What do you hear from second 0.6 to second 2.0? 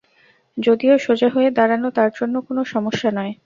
যদিও সোজা হয়ে দাঁড়ানো